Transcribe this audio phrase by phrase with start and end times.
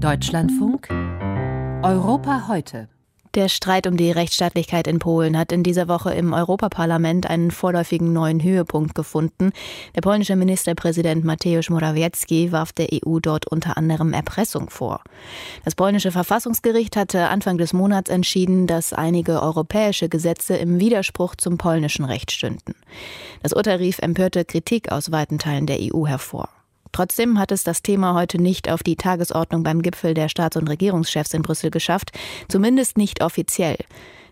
[0.00, 0.88] Deutschlandfunk
[1.82, 2.88] Europa heute.
[3.34, 8.12] Der Streit um die Rechtsstaatlichkeit in Polen hat in dieser Woche im Europaparlament einen vorläufigen
[8.12, 9.52] neuen Höhepunkt gefunden.
[9.94, 15.00] Der polnische Ministerpräsident Mateusz Morawiecki warf der EU dort unter anderem Erpressung vor.
[15.64, 21.56] Das polnische Verfassungsgericht hatte Anfang des Monats entschieden, dass einige europäische Gesetze im Widerspruch zum
[21.56, 22.74] polnischen Recht stünden.
[23.42, 26.50] Das Urteil rief empörte Kritik aus weiten Teilen der EU hervor.
[26.96, 30.66] Trotzdem hat es das Thema heute nicht auf die Tagesordnung beim Gipfel der Staats- und
[30.66, 32.10] Regierungschefs in Brüssel geschafft,
[32.48, 33.76] zumindest nicht offiziell.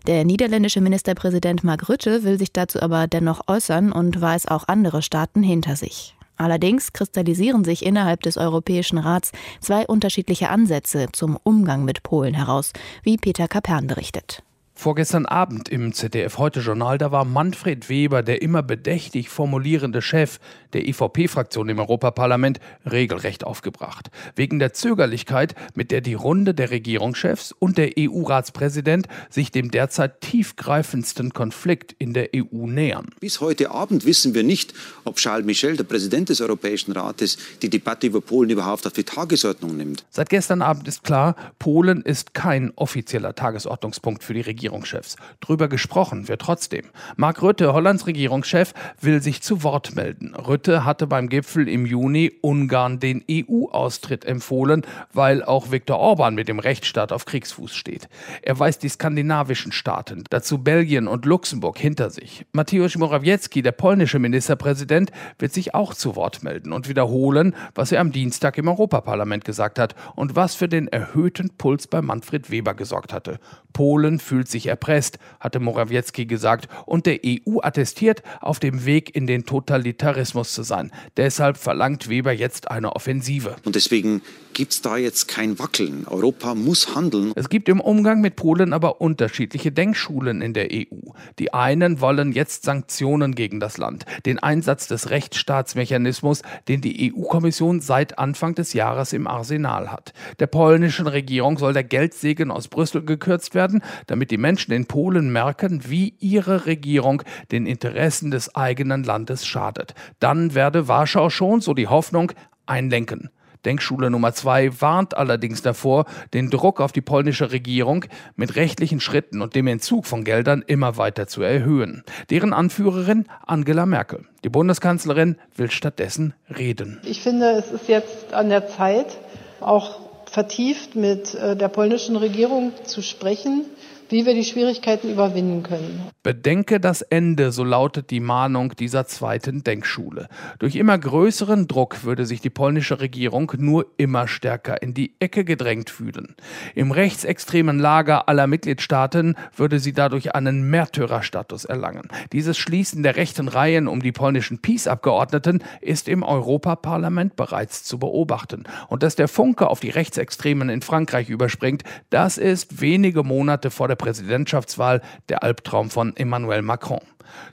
[0.07, 5.03] Der niederländische Ministerpräsident Mark Rutte will sich dazu aber dennoch äußern und weist auch andere
[5.03, 6.15] Staaten hinter sich.
[6.37, 12.73] Allerdings kristallisieren sich innerhalb des Europäischen Rats zwei unterschiedliche Ansätze zum Umgang mit Polen heraus,
[13.03, 14.41] wie Peter Kapern berichtet.
[14.77, 20.37] Vorgestern Abend im ZDF Heute Journal, da war Manfred Weber, der immer bedächtig formulierende Chef
[20.73, 24.11] der EVP-Fraktion im Europaparlament, regelrecht aufgebracht.
[24.35, 30.19] Wegen der Zögerlichkeit, mit der die Runde der Regierungschefs und der EU-Ratspräsident sich dem derzeit
[30.19, 33.07] tiefgreifendsten Konflikt in der EU nähern.
[33.21, 34.73] Bis heute Abend wissen wir nicht,
[35.05, 39.05] ob Charles Michel, der Präsident des Europäischen Rates, die Debatte über Polen überhaupt auf die
[39.05, 40.03] Tagesordnung nimmt.
[40.11, 44.64] Seit gestern Abend ist klar, Polen ist kein offizieller Tagesordnungspunkt für die Regierung.
[44.65, 45.15] Regierungschefs.
[45.41, 46.85] Drüber gesprochen wird trotzdem.
[47.17, 50.33] Mark Rütte, Hollands Regierungschef, will sich zu Wort melden.
[50.35, 54.81] Rütte hatte beim Gipfel im Juni Ungarn den EU-Austritt empfohlen,
[55.13, 58.09] weil auch Viktor Orban mit dem Rechtsstaat auf Kriegsfuß steht.
[58.41, 62.47] Er weist die skandinavischen Staaten, dazu Belgien und Luxemburg, hinter sich.
[62.51, 68.01] Mateusz Morawiecki, der polnische Ministerpräsident, wird sich auch zu Wort melden und wiederholen, was er
[68.01, 72.73] am Dienstag im Europaparlament gesagt hat und was für den erhöhten Puls bei Manfred Weber
[72.73, 73.39] gesorgt hatte.
[73.75, 79.13] Polen fühlt sich sich erpresst, hatte Morawiecki gesagt, und der EU attestiert, auf dem Weg
[79.15, 80.91] in den Totalitarismus zu sein.
[81.17, 83.57] Deshalb verlangt Weber jetzt eine Offensive.
[83.65, 84.21] Und deswegen
[84.55, 86.05] gibt es da jetzt kein Wackeln.
[86.07, 87.33] Europa muss handeln.
[87.35, 91.11] Es gibt im Umgang mit Polen aber unterschiedliche Denkschulen in der EU.
[91.37, 97.81] Die einen wollen jetzt Sanktionen gegen das Land, den Einsatz des Rechtsstaatsmechanismus, den die EU-Kommission
[97.81, 100.13] seit Anfang des Jahres im Arsenal hat.
[100.39, 105.33] Der polnischen Regierung soll der Geldsegen aus Brüssel gekürzt werden, damit die Menschen in Polen
[105.33, 109.95] merken, wie ihre Regierung den Interessen des eigenen Landes schadet.
[110.19, 112.31] Dann werde Warschau schon, so die Hoffnung,
[112.65, 113.29] einlenken.
[113.65, 118.05] Denkschule Nummer zwei warnt allerdings davor, den Druck auf die polnische Regierung
[118.35, 122.03] mit rechtlichen Schritten und dem Entzug von Geldern immer weiter zu erhöhen.
[122.29, 124.25] Deren Anführerin Angela Merkel.
[124.43, 127.01] Die Bundeskanzlerin will stattdessen reden.
[127.03, 129.17] Ich finde, es ist jetzt an der Zeit,
[129.59, 129.99] auch
[130.29, 133.65] vertieft mit äh, der polnischen Regierung zu sprechen
[134.09, 136.01] wie wir die Schwierigkeiten überwinden können.
[136.23, 140.27] Bedenke das Ende, so lautet die Mahnung dieser zweiten Denkschule.
[140.59, 145.45] Durch immer größeren Druck würde sich die polnische Regierung nur immer stärker in die Ecke
[145.45, 146.35] gedrängt fühlen.
[146.73, 152.07] Im rechtsextremen Lager aller Mitgliedstaaten würde sie dadurch einen Märtyrerstatus erlangen.
[152.31, 158.63] Dieses Schließen der rechten Reihen um die polnischen Peace-Abgeordneten ist im Europaparlament bereits zu beobachten.
[158.87, 163.87] Und dass der Funke auf die Rechtsextremen in Frankreich überspringt, das ist wenige Monate vor
[163.87, 166.99] der der Präsidentschaftswahl der Albtraum von Emmanuel Macron.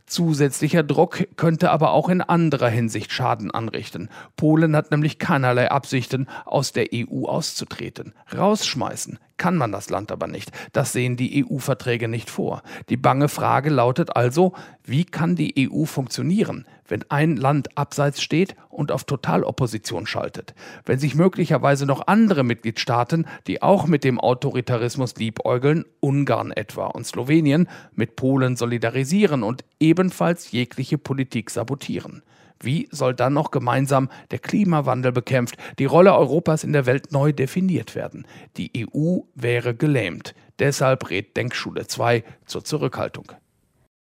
[0.06, 4.10] Zusätzlicher Druck könnte aber auch in anderer Hinsicht Schaden anrichten.
[4.36, 8.12] Polen hat nämlich keinerlei Absichten, aus der EU auszutreten.
[8.36, 10.52] Rausschmeißen kann man das Land aber nicht.
[10.72, 12.62] Das sehen die EU-Verträge nicht vor.
[12.88, 14.52] Die bange Frage lautet also,
[14.84, 20.54] wie kann die EU funktionieren, wenn ein Land abseits steht und auf Totalopposition schaltet?
[20.84, 27.06] Wenn sich möglicherweise noch andere Mitgliedstaaten, die auch mit dem Autoritarismus liebäugeln, Ungarn etwa und
[27.06, 32.22] Slowenien, mit Polen solidarisieren und ebenfalls jegliche Politik sabotieren.
[32.60, 37.32] Wie soll dann noch gemeinsam der Klimawandel bekämpft, die Rolle Europas in der Welt neu
[37.32, 38.26] definiert werden?
[38.58, 40.34] Die EU wäre gelähmt.
[40.58, 43.32] Deshalb rät Denkschule 2 zur Zurückhaltung.